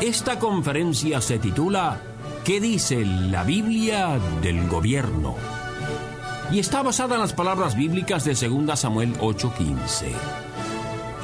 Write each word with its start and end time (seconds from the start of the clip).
Esta 0.00 0.38
conferencia 0.38 1.20
se 1.20 1.38
titula 1.38 2.00
¿Qué 2.42 2.58
dice 2.58 3.04
la 3.04 3.44
Biblia 3.44 4.18
del 4.40 4.66
gobierno? 4.66 5.34
Y 6.50 6.58
está 6.58 6.82
basada 6.82 7.16
en 7.16 7.20
las 7.20 7.34
palabras 7.34 7.76
bíblicas 7.76 8.24
de 8.24 8.32
2 8.32 8.80
Samuel 8.80 9.12
8:15. 9.20 10.06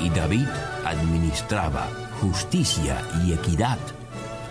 Y 0.03 0.11
David 0.11 0.47
administraba 0.85 1.89
justicia 2.21 3.03
y 3.25 3.33
equidad 3.33 3.79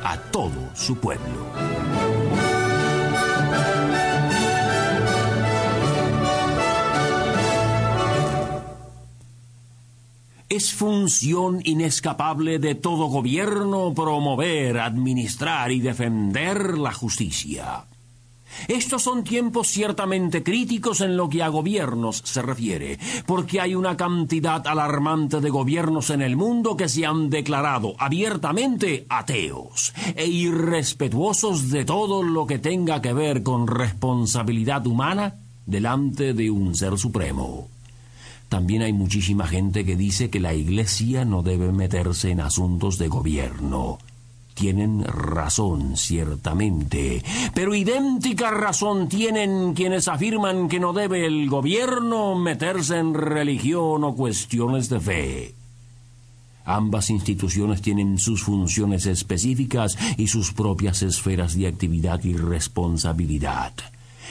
a 0.04 0.18
todo 0.18 0.72
su 0.74 0.98
pueblo. 0.98 2.15
Es 10.56 10.74
función 10.74 11.60
inescapable 11.66 12.60
de 12.60 12.76
todo 12.76 13.08
gobierno 13.08 13.94
promover, 13.94 14.80
administrar 14.80 15.70
y 15.74 15.82
defender 15.82 16.78
la 16.78 16.94
justicia. 16.94 17.84
Estos 18.70 19.04
son 19.04 19.26
tiempos 19.26 19.68
ciertamente 19.68 20.44
críticos 20.44 21.02
en 21.02 21.18
lo 21.18 21.28
que 21.28 21.44
a 21.44 21.50
gobiernos 21.50 22.22
se 22.24 22.42
refiere, 22.42 22.98
porque 23.26 23.60
hay 23.60 23.76
una 23.76 23.98
cantidad 23.98 24.66
alarmante 24.66 25.42
de 25.42 25.50
gobiernos 25.50 26.10
en 26.10 26.22
el 26.22 26.38
mundo 26.38 26.78
que 26.78 26.88
se 26.88 27.06
han 27.06 27.30
declarado 27.30 27.96
abiertamente 27.98 29.06
ateos 29.10 29.94
e 30.16 30.26
irrespetuosos 30.26 31.70
de 31.70 31.84
todo 31.84 32.24
lo 32.24 32.48
que 32.48 32.60
tenga 32.60 33.02
que 33.02 33.12
ver 33.12 33.44
con 33.44 33.68
responsabilidad 33.68 34.88
humana 34.88 35.36
delante 35.66 36.34
de 36.34 36.50
un 36.50 36.76
ser 36.76 36.98
supremo. 36.98 37.75
También 38.50 38.84
hay 38.84 38.94
muchísima 38.94 39.48
gente 39.48 39.86
que 39.86 39.96
dice 39.96 40.30
que 40.30 40.40
la 40.40 40.54
Iglesia 40.54 41.26
no 41.26 41.42
debe 41.42 41.72
meterse 41.72 42.32
en 42.32 42.42
asuntos 42.42 42.98
de 42.98 43.08
gobierno. 43.08 43.98
Tienen 44.54 45.04
razón, 45.04 45.98
ciertamente, 45.98 47.22
pero 47.54 47.76
idéntica 47.76 48.52
razón 48.52 49.10
tienen 49.10 49.74
quienes 49.74 50.08
afirman 50.08 50.70
que 50.70 50.80
no 50.80 50.94
debe 50.94 51.26
el 51.26 51.50
gobierno 51.50 52.36
meterse 52.36 52.98
en 52.98 53.14
religión 53.14 54.06
o 54.06 54.16
cuestiones 54.16 54.88
de 54.88 55.00
fe. 55.02 55.56
Ambas 56.64 57.10
instituciones 57.10 57.82
tienen 57.82 58.18
sus 58.18 58.44
funciones 58.44 59.06
específicas 59.06 59.98
y 60.18 60.28
sus 60.28 60.54
propias 60.54 61.04
esferas 61.04 61.56
de 61.56 61.68
actividad 61.68 62.24
y 62.24 62.34
responsabilidad. 62.34 63.74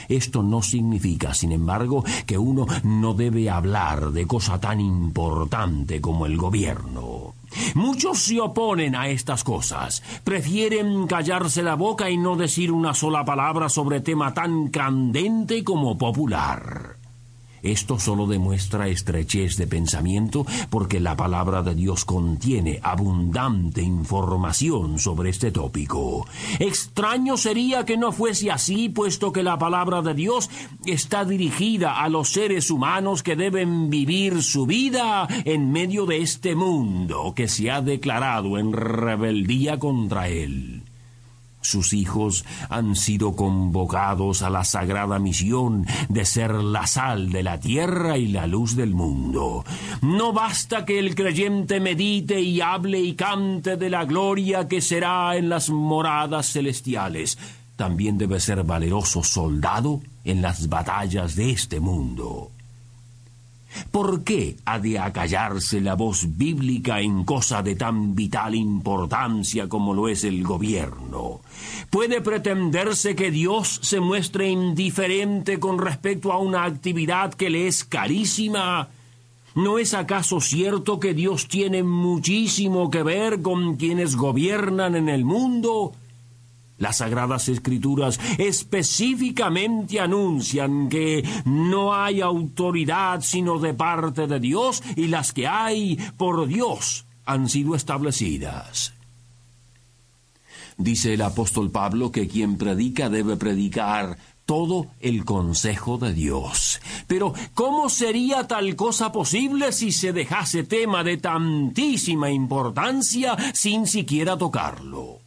Esto 0.09 0.43
no 0.43 0.61
significa, 0.61 1.33
sin 1.33 1.51
embargo, 1.51 2.03
que 2.25 2.37
uno 2.37 2.65
no 2.83 3.13
debe 3.13 3.49
hablar 3.49 4.11
de 4.11 4.27
cosa 4.27 4.59
tan 4.59 4.79
importante 4.79 6.01
como 6.01 6.25
el 6.25 6.37
gobierno. 6.37 7.33
Muchos 7.73 8.19
se 8.19 8.39
oponen 8.39 8.95
a 8.95 9.07
estas 9.07 9.43
cosas, 9.43 10.03
prefieren 10.23 11.07
callarse 11.07 11.63
la 11.63 11.75
boca 11.75 12.09
y 12.09 12.17
no 12.17 12.35
decir 12.35 12.71
una 12.71 12.93
sola 12.93 13.23
palabra 13.23 13.69
sobre 13.69 14.01
tema 14.01 14.33
tan 14.33 14.69
candente 14.69 15.63
como 15.63 15.97
popular. 15.97 16.94
Esto 17.65 17.99
solo 17.99 18.27
demuestra 18.27 18.87
estrechez 18.87 19.57
de 19.57 19.65
pensamiento 19.65 20.45
porque 20.69 20.99
la 20.99 21.17
palabra 21.17 21.63
de 21.63 21.73
Dios 21.73 22.05
contiene 22.05 22.79
abundante 22.83 23.81
información 23.81 24.99
sobre 24.99 25.31
este 25.31 25.51
tópico. 25.51 26.27
Extraño 26.59 27.37
sería 27.37 27.83
que 27.83 27.97
no 27.97 28.11
fuese 28.11 28.51
así, 28.51 28.89
puesto 28.89 29.33
que 29.33 29.41
la 29.41 29.57
palabra 29.57 30.03
de 30.03 30.13
Dios 30.13 30.51
está 30.85 31.25
dirigida 31.25 32.03
a 32.03 32.07
los 32.07 32.29
seres 32.29 32.69
humanos 32.69 33.23
que 33.23 33.35
deben 33.35 33.89
vivir 33.89 34.43
su 34.43 34.67
vida 34.67 35.27
en 35.43 35.71
medio 35.71 36.05
de 36.05 36.21
este 36.21 36.55
mundo 36.55 37.33
que 37.35 37.47
se 37.47 37.71
ha 37.71 37.81
declarado 37.81 38.59
en 38.59 38.73
rebeldía 38.73 39.79
contra 39.79 40.29
él. 40.29 40.84
Sus 41.65 41.93
hijos 41.93 42.45
han 42.69 42.95
sido 42.95 43.35
convocados 43.35 44.43
a 44.43 44.51
la 44.51 44.63
sagrada 44.63 45.17
misión 45.17 45.87
de 46.09 46.23
ser 46.23 46.53
la 46.53 46.85
sal 46.85 47.31
de 47.31 47.41
la 47.41 47.59
tierra 47.59 48.19
y 48.19 48.27
la 48.27 48.45
luz 48.45 48.75
del 48.75 48.93
mundo. 48.93 49.65
No 50.03 50.31
basta 50.31 50.85
que 50.85 50.99
el 50.99 51.15
creyente 51.15 51.79
medite 51.79 52.39
y 52.39 52.61
hable 52.61 52.99
y 52.99 53.15
cante 53.15 53.77
de 53.77 53.89
la 53.89 54.05
gloria 54.05 54.67
que 54.67 54.79
será 54.79 55.35
en 55.37 55.49
las 55.49 55.71
moradas 55.71 56.53
celestiales. 56.53 57.39
También 57.75 58.19
debe 58.19 58.39
ser 58.39 58.63
valeroso 58.63 59.23
soldado 59.23 60.01
en 60.23 60.43
las 60.43 60.69
batallas 60.69 61.35
de 61.35 61.49
este 61.49 61.79
mundo. 61.79 62.51
¿Por 63.91 64.23
qué 64.23 64.57
ha 64.65 64.79
de 64.79 64.99
acallarse 64.99 65.81
la 65.81 65.95
voz 65.95 66.37
bíblica 66.37 67.01
en 67.01 67.23
cosa 67.23 67.61
de 67.61 67.75
tan 67.75 68.15
vital 68.15 68.55
importancia 68.55 69.67
como 69.67 69.93
lo 69.93 70.07
es 70.07 70.23
el 70.23 70.43
gobierno? 70.43 71.41
¿Puede 71.89 72.21
pretenderse 72.21 73.15
que 73.15 73.31
Dios 73.31 73.79
se 73.83 73.99
muestre 73.99 74.49
indiferente 74.49 75.59
con 75.59 75.79
respecto 75.79 76.31
a 76.31 76.39
una 76.39 76.63
actividad 76.63 77.33
que 77.33 77.49
le 77.49 77.67
es 77.67 77.83
carísima? 77.83 78.89
¿No 79.55 79.79
es 79.79 79.93
acaso 79.93 80.41
cierto 80.41 80.99
que 80.99 81.13
Dios 81.13 81.47
tiene 81.47 81.81
muchísimo 81.81 82.91
que 82.91 83.03
ver 83.03 83.41
con 83.41 83.77
quienes 83.77 84.17
gobiernan 84.17 84.95
en 84.95 85.07
el 85.07 85.23
mundo? 85.23 85.93
Las 86.77 86.97
sagradas 86.97 87.47
escrituras 87.47 88.19
específicamente 88.37 89.99
anuncian 89.99 90.89
que 90.89 91.23
no 91.45 91.95
hay 91.95 92.21
autoridad 92.21 93.21
sino 93.21 93.59
de 93.59 93.73
parte 93.73 94.27
de 94.27 94.39
Dios 94.39 94.83
y 94.95 95.07
las 95.07 95.31
que 95.31 95.47
hay 95.47 95.97
por 96.17 96.47
Dios 96.47 97.05
han 97.25 97.49
sido 97.49 97.75
establecidas. 97.75 98.93
Dice 100.77 101.13
el 101.13 101.21
apóstol 101.21 101.71
Pablo 101.71 102.11
que 102.11 102.27
quien 102.27 102.57
predica 102.57 103.09
debe 103.09 103.37
predicar 103.37 104.17
todo 104.45 104.87
el 104.99 105.25
consejo 105.25 105.97
de 105.97 106.13
Dios. 106.13 106.79
Pero, 107.07 107.33
¿cómo 107.53 107.89
sería 107.89 108.47
tal 108.47 108.75
cosa 108.75 109.11
posible 109.11 109.71
si 109.71 109.91
se 109.91 110.13
dejase 110.13 110.63
tema 110.63 111.03
de 111.03 111.17
tantísima 111.17 112.29
importancia 112.29 113.35
sin 113.53 113.87
siquiera 113.87 114.37
tocarlo? 114.37 115.24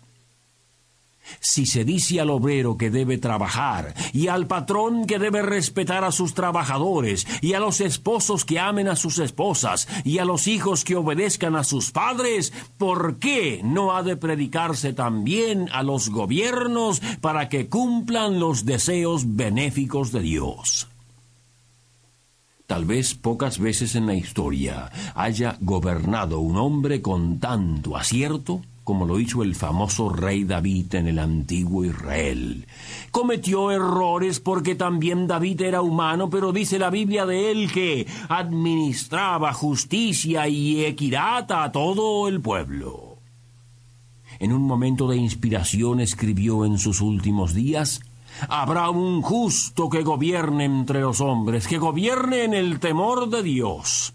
Si 1.40 1.66
se 1.66 1.84
dice 1.84 2.20
al 2.20 2.30
obrero 2.30 2.76
que 2.76 2.90
debe 2.90 3.18
trabajar, 3.18 3.94
y 4.12 4.28
al 4.28 4.46
patrón 4.46 5.06
que 5.06 5.18
debe 5.18 5.42
respetar 5.42 6.04
a 6.04 6.12
sus 6.12 6.34
trabajadores, 6.34 7.26
y 7.40 7.54
a 7.54 7.60
los 7.60 7.80
esposos 7.80 8.44
que 8.44 8.58
amen 8.58 8.88
a 8.88 8.96
sus 8.96 9.18
esposas, 9.18 9.88
y 10.04 10.18
a 10.18 10.24
los 10.24 10.46
hijos 10.46 10.84
que 10.84 10.96
obedezcan 10.96 11.56
a 11.56 11.64
sus 11.64 11.90
padres, 11.90 12.52
¿por 12.76 13.18
qué 13.18 13.60
no 13.62 13.96
ha 13.96 14.02
de 14.02 14.16
predicarse 14.16 14.92
también 14.92 15.68
a 15.72 15.82
los 15.82 16.10
gobiernos 16.10 17.00
para 17.20 17.48
que 17.48 17.68
cumplan 17.68 18.40
los 18.40 18.64
deseos 18.64 19.36
benéficos 19.36 20.12
de 20.12 20.20
Dios? 20.20 20.88
Tal 22.68 22.84
vez 22.84 23.14
pocas 23.14 23.58
veces 23.58 23.94
en 23.94 24.06
la 24.06 24.14
historia 24.14 24.90
haya 25.14 25.56
gobernado 25.58 26.40
un 26.40 26.58
hombre 26.58 27.00
con 27.00 27.38
tanto 27.38 27.96
acierto 27.96 28.60
como 28.88 29.04
lo 29.04 29.20
hizo 29.20 29.42
el 29.42 29.54
famoso 29.54 30.08
rey 30.08 30.44
David 30.44 30.94
en 30.94 31.08
el 31.08 31.18
antiguo 31.18 31.84
Israel. 31.84 32.66
Cometió 33.10 33.70
errores 33.70 34.40
porque 34.40 34.76
también 34.76 35.26
David 35.26 35.60
era 35.60 35.82
humano, 35.82 36.30
pero 36.30 36.52
dice 36.52 36.78
la 36.78 36.88
Biblia 36.88 37.26
de 37.26 37.50
él 37.50 37.70
que 37.70 38.06
administraba 38.30 39.52
justicia 39.52 40.48
y 40.48 40.86
equidad 40.86 41.52
a 41.52 41.70
todo 41.70 42.28
el 42.28 42.40
pueblo. 42.40 43.18
En 44.38 44.54
un 44.54 44.62
momento 44.62 45.06
de 45.06 45.18
inspiración 45.18 46.00
escribió 46.00 46.64
en 46.64 46.78
sus 46.78 47.02
últimos 47.02 47.52
días, 47.52 48.00
Habrá 48.48 48.88
un 48.88 49.20
justo 49.20 49.90
que 49.90 50.02
gobierne 50.02 50.64
entre 50.64 51.00
los 51.00 51.20
hombres, 51.20 51.68
que 51.68 51.76
gobierne 51.76 52.44
en 52.44 52.54
el 52.54 52.80
temor 52.80 53.28
de 53.28 53.42
Dios. 53.42 54.14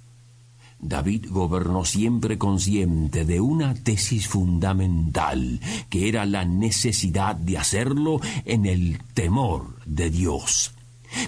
David 0.83 1.27
gobernó 1.30 1.85
siempre 1.85 2.38
consciente 2.38 3.25
de 3.25 3.39
una 3.39 3.74
tesis 3.74 4.27
fundamental, 4.27 5.59
que 5.89 6.09
era 6.09 6.25
la 6.25 6.45
necesidad 6.45 7.35
de 7.35 7.57
hacerlo 7.57 8.19
en 8.45 8.65
el 8.65 9.00
temor 9.13 9.75
de 9.85 10.09
Dios. 10.09 10.74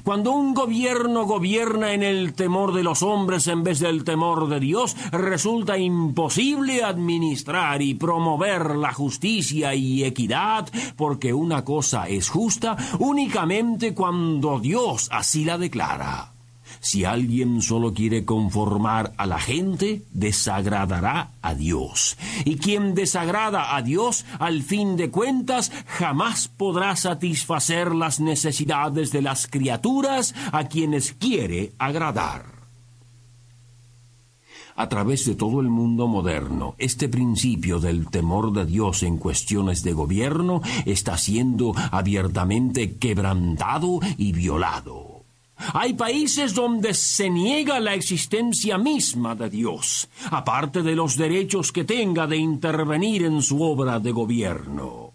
Cuando 0.04 0.32
un 0.32 0.54
gobierno 0.54 1.26
gobierna 1.26 1.94
en 1.94 2.04
el 2.04 2.34
temor 2.34 2.74
de 2.74 2.84
los 2.84 3.04
hombres 3.04 3.48
en 3.48 3.64
vez 3.64 3.80
del 3.80 4.04
temor 4.04 4.50
de 4.50 4.60
Dios, 4.60 4.96
resulta 5.12 5.78
imposible 5.78 6.84
administrar 6.84 7.82
y 7.82 7.94
promover 7.94 8.76
la 8.76 8.94
justicia 8.94 9.76
y 9.76 10.04
equidad, 10.04 10.68
porque 10.96 11.34
una 11.34 11.64
cosa 11.64 12.08
es 12.08 12.30
justa 12.30 12.76
únicamente 13.00 13.94
cuando 13.94 14.60
Dios 14.60 15.08
así 15.12 15.46
la 15.46 15.58
declara. 15.58 16.35
Si 16.86 17.04
alguien 17.04 17.64
solo 17.64 17.96
quiere 17.96 18.26
conformar 18.26 19.12
a 19.18 19.26
la 19.26 19.40
gente, 19.40 20.04
desagradará 20.12 21.32
a 21.42 21.56
Dios. 21.56 22.16
Y 22.46 22.58
quien 22.58 22.94
desagrada 22.94 23.76
a 23.76 23.82
Dios, 23.82 24.24
al 24.38 24.62
fin 24.62 24.96
de 24.96 25.10
cuentas, 25.10 25.72
jamás 25.88 26.48
podrá 26.48 26.96
satisfacer 26.96 27.96
las 27.96 28.20
necesidades 28.20 29.12
de 29.12 29.24
las 29.24 29.48
criaturas 29.48 30.36
a 30.52 30.66
quienes 30.66 31.14
quiere 31.14 31.74
agradar. 31.80 32.46
A 34.76 34.88
través 34.88 35.26
de 35.26 35.34
todo 35.34 35.62
el 35.62 35.70
mundo 35.70 36.06
moderno, 36.06 36.76
este 36.78 37.10
principio 37.10 37.80
del 37.80 38.12
temor 38.12 38.54
de 38.54 38.68
Dios 38.68 39.02
en 39.02 39.18
cuestiones 39.18 39.82
de 39.82 39.94
gobierno 39.94 40.62
está 40.86 41.18
siendo 41.18 41.74
abiertamente 41.92 42.98
quebrantado 42.98 44.02
y 44.20 44.34
violado. 44.34 45.15
Hay 45.58 45.94
países 45.94 46.54
donde 46.54 46.94
se 46.94 47.30
niega 47.30 47.80
la 47.80 47.94
existencia 47.94 48.78
misma 48.78 49.36
de 49.36 49.50
Dios, 49.50 50.10
aparte 50.30 50.82
de 50.82 50.96
los 50.96 51.16
derechos 51.16 51.72
que 51.72 51.86
tenga 51.86 52.28
de 52.28 52.38
intervenir 52.38 53.24
en 53.24 53.42
su 53.42 53.62
obra 53.62 54.00
de 54.00 54.12
gobierno. 54.12 55.14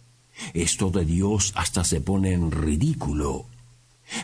Esto 0.55 0.91
de 0.91 1.05
Dios 1.05 1.53
hasta 1.57 1.85
se 1.85 2.01
pone 2.01 2.33
en 2.33 2.51
ridículo. 2.51 3.47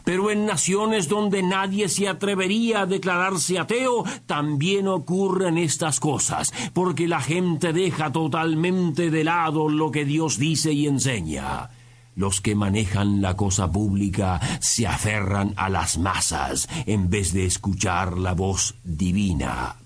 Pero 0.05 0.31
en 0.31 0.47
naciones 0.47 1.09
donde 1.09 1.43
nadie 1.43 1.89
se 1.89 2.09
atrevería 2.09 2.83
a 2.83 2.87
declararse 2.87 3.59
ateo, 3.59 4.05
también 4.27 4.89
ocurren 4.89 5.59
estas 5.59 6.01
cosas, 6.01 6.53
porque 6.73 7.07
la 7.07 7.21
gente 7.21 7.73
deja 7.73 8.11
totalmente 8.11 9.11
de 9.11 9.23
lado 9.23 9.69
lo 9.69 9.91
que 9.91 10.05
Dios 10.05 10.39
dice 10.39 10.73
y 10.73 10.87
enseña. 10.87 11.71
Los 12.17 12.41
que 12.41 12.55
manejan 12.55 13.21
la 13.21 13.37
cosa 13.37 13.71
pública 13.71 14.41
se 14.61 14.87
aferran 14.87 15.53
a 15.57 15.69
las 15.69 15.99
masas 15.99 16.67
en 16.87 17.11
vez 17.11 17.35
de 17.35 17.45
escuchar 17.45 18.17
la 18.17 18.33
voz 18.33 18.75
divina. 18.83 19.77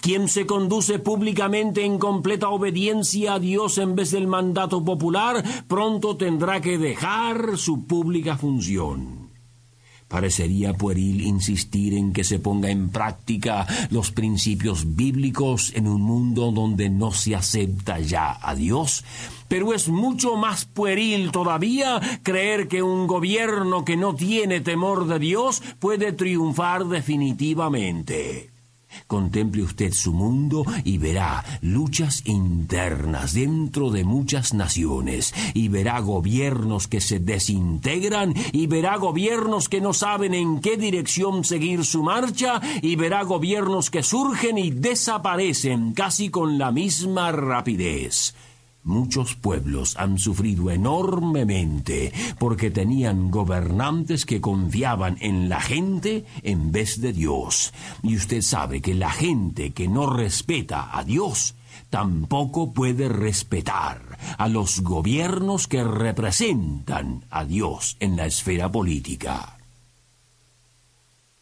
Quien 0.00 0.28
se 0.28 0.46
conduce 0.46 1.00
públicamente 1.00 1.84
en 1.84 1.98
completa 1.98 2.48
obediencia 2.48 3.34
a 3.34 3.38
Dios 3.40 3.76
en 3.78 3.96
vez 3.96 4.12
del 4.12 4.28
mandato 4.28 4.84
popular, 4.84 5.42
pronto 5.66 6.16
tendrá 6.16 6.60
que 6.60 6.78
dejar 6.78 7.58
su 7.58 7.86
pública 7.86 8.36
función. 8.36 9.19
Parecería 10.10 10.74
pueril 10.74 11.20
insistir 11.20 11.94
en 11.94 12.12
que 12.12 12.24
se 12.24 12.40
ponga 12.40 12.68
en 12.68 12.90
práctica 12.90 13.64
los 13.90 14.10
principios 14.10 14.96
bíblicos 14.96 15.72
en 15.76 15.86
un 15.86 16.02
mundo 16.02 16.50
donde 16.50 16.90
no 16.90 17.12
se 17.12 17.36
acepta 17.36 18.00
ya 18.00 18.36
a 18.42 18.56
Dios, 18.56 19.04
pero 19.46 19.72
es 19.72 19.88
mucho 19.88 20.34
más 20.34 20.64
pueril 20.64 21.30
todavía 21.30 22.00
creer 22.24 22.66
que 22.66 22.82
un 22.82 23.06
gobierno 23.06 23.84
que 23.84 23.96
no 23.96 24.16
tiene 24.16 24.60
temor 24.60 25.06
de 25.06 25.20
Dios 25.20 25.62
puede 25.78 26.12
triunfar 26.12 26.86
definitivamente. 26.86 28.50
Contemple 29.06 29.62
usted 29.62 29.92
su 29.92 30.12
mundo 30.12 30.64
y 30.84 30.98
verá 30.98 31.44
luchas 31.62 32.22
internas 32.26 33.34
dentro 33.34 33.90
de 33.90 34.04
muchas 34.04 34.54
naciones, 34.54 35.34
y 35.54 35.68
verá 35.68 36.00
gobiernos 36.00 36.88
que 36.88 37.00
se 37.00 37.18
desintegran, 37.18 38.34
y 38.52 38.66
verá 38.66 38.96
gobiernos 38.96 39.68
que 39.68 39.80
no 39.80 39.92
saben 39.92 40.34
en 40.34 40.60
qué 40.60 40.76
dirección 40.76 41.44
seguir 41.44 41.84
su 41.84 42.02
marcha, 42.02 42.60
y 42.82 42.96
verá 42.96 43.22
gobiernos 43.22 43.90
que 43.90 44.02
surgen 44.02 44.58
y 44.58 44.70
desaparecen 44.70 45.92
casi 45.92 46.30
con 46.30 46.58
la 46.58 46.72
misma 46.72 47.32
rapidez. 47.32 48.34
Muchos 48.82 49.34
pueblos 49.34 49.96
han 49.98 50.18
sufrido 50.18 50.70
enormemente 50.70 52.12
porque 52.38 52.70
tenían 52.70 53.30
gobernantes 53.30 54.24
que 54.24 54.40
confiaban 54.40 55.18
en 55.20 55.48
la 55.48 55.60
gente 55.60 56.24
en 56.42 56.72
vez 56.72 57.00
de 57.00 57.12
Dios. 57.12 57.74
Y 58.02 58.16
usted 58.16 58.40
sabe 58.40 58.80
que 58.80 58.94
la 58.94 59.10
gente 59.10 59.72
que 59.72 59.86
no 59.86 60.06
respeta 60.06 60.96
a 60.96 61.04
Dios 61.04 61.54
tampoco 61.90 62.72
puede 62.72 63.08
respetar 63.08 64.18
a 64.38 64.48
los 64.48 64.80
gobiernos 64.80 65.66
que 65.66 65.84
representan 65.84 67.24
a 67.30 67.44
Dios 67.44 67.96
en 68.00 68.16
la 68.16 68.26
esfera 68.26 68.72
política. 68.72 69.59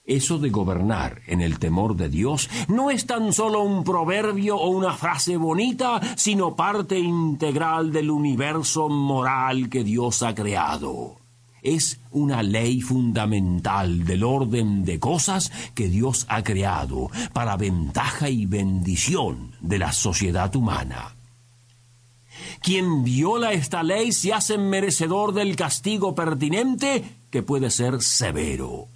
Eso 0.09 0.39
de 0.39 0.49
gobernar 0.49 1.21
en 1.27 1.43
el 1.43 1.59
temor 1.59 1.95
de 1.95 2.09
Dios 2.09 2.49
no 2.67 2.91
es 2.91 3.05
tan 3.05 3.35
solo 3.35 3.61
un 3.61 3.85
proverbio 3.85 4.57
o 4.57 4.71
una 4.71 4.95
frase 4.95 5.37
bonita, 5.37 6.01
sino 6.17 6.57
parte 6.57 6.99
integral 6.99 7.93
del 7.93 8.11
universo 8.11 8.89
moral 8.89 9.69
que 9.69 9.85
Dios 9.85 10.23
ha 10.23 10.35
creado. 10.35 11.19
Es 11.63 12.01
una 12.11 12.43
ley 12.43 12.81
fundamental 12.81 14.07
del 14.07 14.25
orden 14.25 14.87
de 14.87 14.99
cosas 14.99 15.53
que 15.75 15.89
Dios 15.89 16.25
ha 16.31 16.43
creado 16.43 17.11
para 17.35 17.59
ventaja 17.59 18.31
y 18.31 18.47
bendición 18.47 19.53
de 19.61 19.79
la 19.79 19.93
sociedad 19.93 20.57
humana. 20.57 21.17
Quien 22.63 23.05
viola 23.05 23.53
esta 23.53 23.83
ley 23.83 24.13
se 24.13 24.33
hace 24.33 24.57
merecedor 24.57 25.35
del 25.35 25.55
castigo 25.55 26.15
pertinente 26.15 27.05
que 27.31 27.43
puede 27.43 27.71
ser 27.71 28.01
severo. 28.01 28.89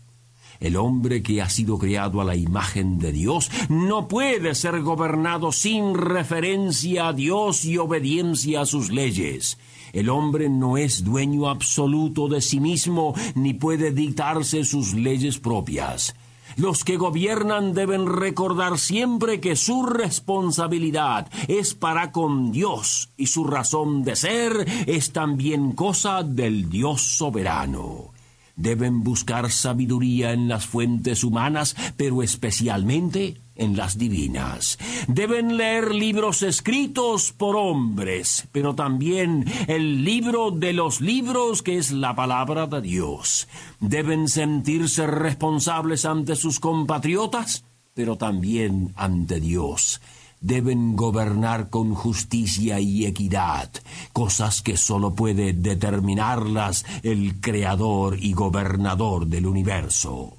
El 0.63 0.77
hombre 0.77 1.25
que 1.25 1.43
ha 1.43 1.51
sido 1.51 1.77
creado 1.77 2.21
a 2.21 2.25
la 2.25 2.37
imagen 2.37 3.01
de 3.01 3.11
Dios 3.11 3.51
no 3.69 4.07
puede 4.07 4.55
ser 4.55 4.81
gobernado 4.81 5.51
sin 5.51 5.95
referencia 5.95 7.09
a 7.09 7.13
Dios 7.13 7.65
y 7.65 7.79
obediencia 7.79 8.61
a 8.61 8.67
sus 8.67 8.93
leyes. 8.93 9.59
El 9.93 10.09
hombre 10.09 10.49
no 10.49 10.77
es 10.77 11.03
dueño 11.03 11.49
absoluto 11.49 12.29
de 12.29 12.41
sí 12.41 12.61
mismo 12.61 13.13
ni 13.35 13.55
puede 13.55 13.91
dictarse 13.91 14.63
sus 14.63 14.95
leyes 14.95 15.41
propias. 15.41 16.15
Los 16.57 16.85
que 16.85 16.97
gobiernan 16.97 17.75
deben 17.75 18.07
recordar 18.07 18.79
siempre 18.79 19.41
que 19.41 19.57
su 19.57 19.85
responsabilidad 19.85 21.29
es 21.49 21.75
para 21.75 22.13
con 22.13 22.53
Dios 22.53 23.11
y 23.17 23.27
su 23.27 23.43
razón 23.43 24.05
de 24.05 24.15
ser 24.15 24.65
es 24.87 25.13
también 25.13 25.73
cosa 25.73 26.23
del 26.23 26.71
Dios 26.71 27.03
soberano. 27.03 28.12
Deben 28.57 29.03
buscar 29.03 29.51
sabiduría 29.51 30.33
en 30.33 30.49
las 30.49 30.67
fuentes 30.67 31.25
humanas, 31.25 31.75
pero 31.97 32.23
especialmente 32.23 33.37
en 33.57 33.77
las 33.77 33.99
divinas. 33.99 34.79
Deben 35.09 35.57
leer 35.57 35.95
libros 35.95 36.43
escritos 36.43 37.33
por 37.33 37.57
hombres, 37.57 38.49
pero 38.53 38.75
también 38.75 39.45
el 39.69 40.05
libro 40.05 40.51
de 40.51 40.73
los 40.73 41.01
libros 41.01 41.63
que 41.63 41.79
es 41.79 41.93
la 41.93 42.15
palabra 42.15 42.67
de 42.67 42.81
Dios. 42.81 43.49
Deben 43.81 44.29
sentirse 44.29 45.07
responsables 45.07 46.05
ante 46.05 46.37
sus 46.37 46.61
compatriotas, 46.61 47.65
pero 47.95 48.17
también 48.17 48.93
ante 48.97 49.41
Dios 49.41 50.01
deben 50.43 50.97
gobernar 50.97 51.71
con 51.71 51.95
justicia 51.95 52.81
y 52.81 53.07
equidad, 53.07 53.71
cosas 54.13 54.61
que 54.61 54.77
sólo 54.77 55.15
puede 55.15 55.53
determinarlas 55.53 56.85
el 57.03 57.41
Creador 57.41 58.19
y 58.21 58.35
Gobernador 58.35 59.27
del 59.27 59.47
universo. 59.47 60.37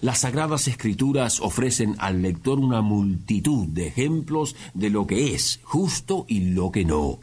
Las 0.00 0.20
Sagradas 0.20 0.68
Escrituras 0.68 1.40
ofrecen 1.40 1.96
al 1.98 2.22
lector 2.22 2.58
una 2.58 2.80
multitud 2.80 3.68
de 3.68 3.88
ejemplos 3.88 4.56
de 4.74 4.90
lo 4.90 5.06
que 5.06 5.34
es 5.34 5.60
justo 5.62 6.24
y 6.28 6.40
lo 6.52 6.70
que 6.70 6.84
no. 6.84 7.18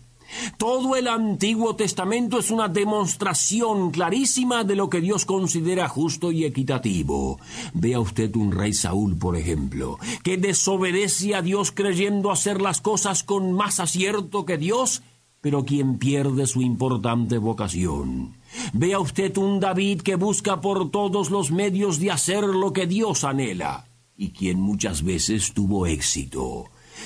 Todo 0.58 0.96
el 0.96 1.08
Antiguo 1.08 1.76
Testamento 1.76 2.40
es 2.40 2.52
una 2.52 2.68
demostración 2.68 3.92
clarísima 3.92 4.64
de 4.64 4.76
lo 4.76 4.90
que 4.90 5.02
Dios 5.02 5.26
considera 5.26 5.88
justo 5.88 6.32
y 6.32 6.46
equitativo. 6.46 7.40
Vea 7.74 8.00
usted 8.00 8.36
un 8.36 8.52
rey 8.52 8.74
Saúl, 8.74 9.18
por 9.18 9.38
ejemplo, 9.38 9.98
que 10.24 10.38
desobedece 10.38 11.36
a 11.36 11.42
Dios 11.42 11.72
creyendo 11.72 12.32
hacer 12.32 12.62
las 12.62 12.82
cosas 12.82 13.24
con 13.24 13.54
más 13.54 13.80
acierto 13.80 14.46
que 14.46 14.58
Dios, 14.58 15.02
pero 15.42 15.66
quien 15.66 15.98
pierde 15.98 16.48
su 16.48 16.62
importante 16.62 17.38
vocación. 17.38 18.36
Vea 18.74 19.00
usted 19.00 19.38
un 19.38 19.60
David 19.60 20.02
que 20.02 20.16
busca 20.16 20.60
por 20.62 20.92
todos 20.92 21.30
los 21.30 21.52
medios 21.52 22.00
de 22.00 22.12
hacer 22.12 22.44
lo 22.44 22.74
que 22.74 22.88
Dios 22.88 23.24
anhela, 23.24 23.88
y 24.18 24.30
quien 24.30 24.60
muchas 24.60 25.04
veces 25.04 25.54
tuvo 25.54 25.86
éxito. 25.86 26.66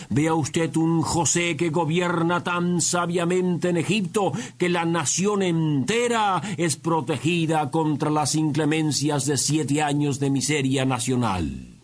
Vea 0.09 0.33
usted 0.33 0.75
un 0.77 1.01
José 1.01 1.55
que 1.57 1.69
gobierna 1.69 2.43
tan 2.43 2.81
sabiamente 2.81 3.69
en 3.69 3.77
Egipto 3.77 4.31
que 4.57 4.69
la 4.69 4.85
nación 4.85 5.41
entera 5.41 6.41
es 6.57 6.75
protegida 6.75 7.71
contra 7.71 8.09
las 8.09 8.35
inclemencias 8.35 9.25
de 9.25 9.38
siete 9.38 9.81
años 9.81 10.19
de 10.19 10.29
miseria 10.29 10.85
nacional. 10.85 11.81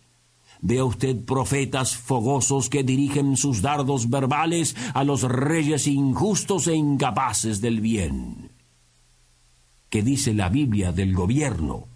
Vea 0.62 0.84
usted 0.84 1.24
profetas 1.24 1.96
fogosos 1.96 2.70
que 2.70 2.84
dirigen 2.84 3.38
sus 3.38 3.62
dardos 3.62 4.10
verbales 4.10 4.76
a 4.94 5.04
los 5.04 5.24
reyes 5.24 5.88
injustos 5.88 6.68
e 6.68 6.76
incapaces 6.76 7.62
del 7.62 7.80
bien. 7.80 8.50
que 9.90 10.04
dice 10.04 10.34
la 10.34 10.50
Biblia 10.50 10.92
del 10.92 11.14
gobierno. 11.14 11.89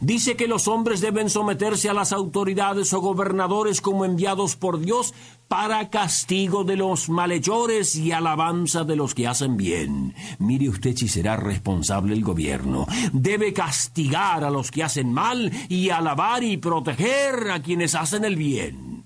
Dice 0.00 0.36
que 0.36 0.48
los 0.48 0.68
hombres 0.68 1.00
deben 1.00 1.30
someterse 1.30 1.88
a 1.88 1.94
las 1.94 2.12
autoridades 2.12 2.92
o 2.92 3.00
gobernadores 3.00 3.80
como 3.80 4.04
enviados 4.04 4.56
por 4.56 4.80
Dios 4.80 5.14
para 5.48 5.90
castigo 5.90 6.64
de 6.64 6.76
los 6.76 7.08
malhechores 7.08 7.96
y 7.96 8.12
alabanza 8.12 8.84
de 8.84 8.96
los 8.96 9.14
que 9.14 9.26
hacen 9.26 9.56
bien. 9.56 10.14
Mire 10.38 10.68
usted 10.68 10.96
si 10.96 11.08
será 11.08 11.36
responsable 11.36 12.14
el 12.14 12.22
gobierno. 12.22 12.86
Debe 13.12 13.52
castigar 13.52 14.44
a 14.44 14.50
los 14.50 14.70
que 14.70 14.82
hacen 14.82 15.12
mal 15.12 15.52
y 15.68 15.90
alabar 15.90 16.42
y 16.42 16.56
proteger 16.56 17.50
a 17.50 17.62
quienes 17.62 17.94
hacen 17.94 18.24
el 18.24 18.36
bien. 18.36 19.04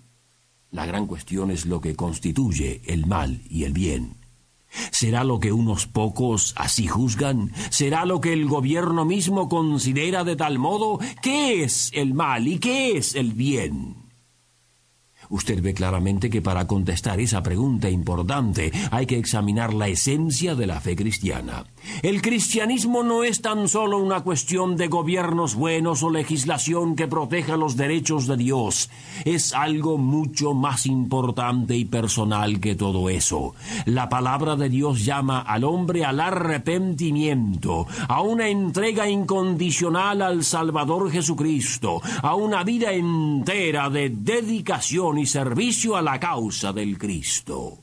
La 0.71 0.85
gran 0.85 1.07
cuestión 1.07 1.51
es 1.51 1.65
lo 1.65 1.81
que 1.81 1.97
constituye 1.97 2.83
el 2.87 3.07
mal 3.07 3.41
y 3.49 3.65
el 3.65 3.73
bien. 3.73 4.18
¿Será 4.91 5.25
lo 5.25 5.41
que 5.41 5.53
unos 5.53 5.87
pocos 5.87 6.55
así 6.57 6.87
juzgan? 6.87 7.53
¿Será 7.71 8.05
lo 8.05 8.21
que 8.21 8.33
el 8.33 8.47
gobierno 8.47 9.05
mismo 9.05 9.49
considera 9.49 10.25
de 10.25 10.37
tal 10.37 10.59
modo? 10.59 10.99
¿Qué 11.23 11.63
es 11.63 11.91
el 11.95 12.15
mal 12.15 12.47
y 12.49 12.59
qué 12.59 12.97
es 12.97 13.15
el 13.15 13.33
bien? 13.33 14.08
Usted 15.31 15.63
ve 15.63 15.75
claramente 15.75 16.31
que 16.31 16.41
para 16.41 16.67
contestar 16.67 17.21
esa 17.21 17.43
pregunta 17.43 17.91
importante 17.91 18.73
hay 18.91 19.07
que 19.07 19.19
examinar 19.19 19.75
la 19.75 19.89
esencia 19.89 20.55
de 20.55 20.67
la 20.67 20.81
fe 20.81 20.97
cristiana. 20.97 21.65
El 22.03 22.23
cristianismo 22.23 23.03
no 23.03 23.25
es 23.25 23.43
tan 23.43 23.69
solo 23.69 23.99
una 23.99 24.21
cuestión 24.21 24.77
de 24.77 24.89
gobiernos 24.89 25.55
buenos 25.55 26.03
o 26.03 26.11
legislación 26.11 26.97
que 26.97 27.09
proteja 27.09 27.57
los 27.57 27.77
derechos 27.77 28.27
de 28.27 28.37
Dios. 28.37 28.91
Es 29.25 29.53
algo 29.53 29.99
mucho 29.99 30.55
más 30.55 30.87
importante 30.87 31.77
y 31.77 31.85
personal 31.85 32.61
que 32.61 32.75
todo 32.75 33.11
eso. 33.11 33.55
La 33.85 34.09
palabra 34.09 34.57
de 34.57 34.69
Dios 34.69 35.05
llama 35.05 35.41
al 35.41 35.65
hombre 35.65 36.05
al 36.05 36.21
arrepentimiento, 36.21 37.87
a 38.09 38.23
una 38.23 38.49
entrega 38.49 39.09
incondicional 39.09 40.23
al 40.23 40.45
Salvador 40.45 41.11
Jesucristo, 41.11 42.01
a 42.23 42.35
una 42.35 42.65
vida 42.65 42.93
entera 42.93 43.91
de 43.91 44.11
dedicación 44.11 45.18
y 45.19 45.27
servicio 45.27 45.97
a 45.97 46.03
la 46.03 46.19
causa 46.19 46.73
del 46.73 46.99
Cristo. 46.99 47.79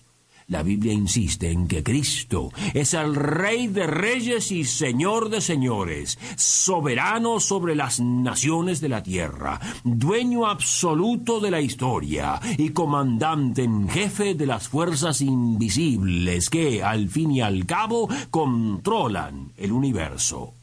La 0.48 0.62
Biblia 0.62 0.94
insiste 0.94 1.50
en 1.50 1.68
que 1.68 1.82
Cristo 1.82 2.52
es 2.76 2.94
el 2.94 3.16
Rey 3.16 3.68
de 3.68 3.88
reyes 3.88 4.52
y 4.52 4.64
Señor 4.64 5.30
de 5.30 5.42
señores, 5.42 6.20
soberano 6.38 7.40
sobre 7.40 7.76
las 7.76 8.00
naciones 8.00 8.80
de 8.80 8.90
la 8.90 9.02
tierra, 9.02 9.60
dueño 9.84 10.46
absoluto 10.46 11.40
de 11.40 11.50
la 11.50 11.62
historia 11.62 12.40
y 12.60 12.70
comandante 12.70 13.64
en 13.64 13.90
jefe 13.90 14.36
de 14.36 14.46
las 14.46 14.68
fuerzas 14.68 15.22
invisibles 15.22 16.52
que, 16.52 16.84
al 16.84 17.10
fin 17.10 17.32
y 17.32 17.42
al 17.42 17.66
cabo, 17.66 18.08
controlan 18.30 19.52
el 19.58 19.72
universo. 19.72 20.54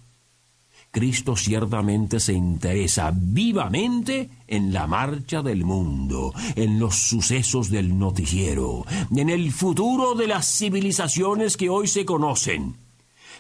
Cristo 0.93 1.37
ciertamente 1.37 2.21
se 2.21 2.35
interesa 2.35 3.15
vivamente 3.17 4.29
en 4.47 4.75
la 4.75 4.87
marcha 4.87 5.41
del 5.41 5.65
mundo, 5.65 6.35
en 6.55 6.79
los 6.79 6.95
sucesos 6.95 7.71
del 7.71 7.99
noticiero, 7.99 8.85
en 9.11 9.31
el 9.31 9.53
futuro 9.53 10.15
de 10.15 10.27
las 10.27 10.47
civilizaciones 10.47 11.57
que 11.57 11.71
hoy 11.71 11.89
se 11.89 12.05
conocen. 12.05 12.77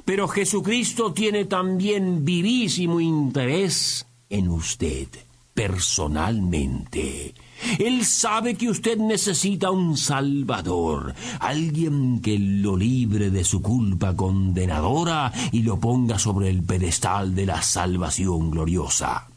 Pero 0.06 0.28
Jesucristo 0.28 1.12
tiene 1.12 1.44
también 1.44 2.24
vivísimo 2.24 3.00
interés 3.00 4.06
en 4.30 4.48
usted, 4.48 5.08
personalmente. 5.54 7.34
Él 7.78 8.04
sabe 8.04 8.54
que 8.54 8.68
usted 8.68 8.98
necesita 8.98 9.70
un 9.70 9.96
Salvador, 9.96 11.14
alguien 11.40 12.20
que 12.20 12.38
lo 12.38 12.76
libre 12.76 13.30
de 13.30 13.44
su 13.44 13.62
culpa 13.62 14.16
condenadora 14.16 15.32
y 15.52 15.62
lo 15.62 15.78
ponga 15.78 16.18
sobre 16.18 16.48
el 16.48 16.62
pedestal 16.62 17.34
de 17.34 17.46
la 17.46 17.62
salvación 17.62 18.50
gloriosa. 18.50 19.28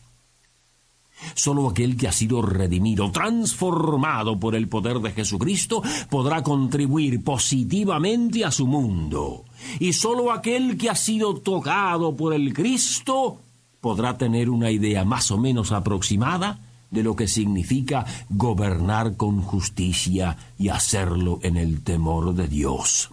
Solo 1.34 1.70
aquel 1.70 1.98
que 1.98 2.08
ha 2.08 2.12
sido 2.12 2.42
redimido, 2.42 3.12
transformado 3.12 4.40
por 4.40 4.56
el 4.56 4.68
poder 4.68 5.00
de 5.00 5.12
Jesucristo, 5.12 5.82
podrá 6.10 6.44
contribuir 6.44 7.24
positivamente 7.24 8.44
a 8.44 8.52
su 8.52 8.68
mundo. 8.68 9.46
Y 9.80 9.94
solo 9.94 10.32
aquel 10.32 10.78
que 10.78 10.90
ha 10.90 10.96
sido 10.96 11.36
tocado 11.36 12.16
por 12.16 12.34
el 12.34 12.54
Cristo 12.54 13.45
podrá 13.86 14.18
tener 14.18 14.50
una 14.50 14.72
idea 14.72 15.06
más 15.06 15.30
o 15.30 15.38
menos 15.38 15.72
aproximada 15.72 16.58
de 16.90 17.04
lo 17.04 17.16
que 17.16 17.28
significa 17.28 18.04
gobernar 18.32 19.16
con 19.16 19.44
justicia 19.44 20.38
y 20.58 20.70
hacerlo 20.70 21.38
en 21.44 21.56
el 21.56 21.84
temor 21.84 22.34
de 22.34 22.48
Dios. 22.48 23.12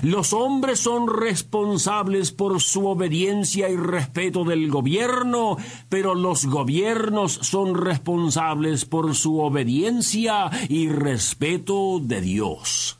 Los 0.00 0.32
hombres 0.32 0.80
son 0.80 1.06
responsables 1.06 2.32
por 2.32 2.62
su 2.62 2.86
obediencia 2.86 3.68
y 3.68 3.76
respeto 3.76 4.44
del 4.44 4.70
gobierno, 4.70 5.58
pero 5.90 6.14
los 6.14 6.46
gobiernos 6.46 7.32
son 7.32 7.74
responsables 7.74 8.86
por 8.86 9.14
su 9.14 9.38
obediencia 9.38 10.50
y 10.70 10.88
respeto 10.88 12.00
de 12.00 12.22
Dios. 12.22 12.99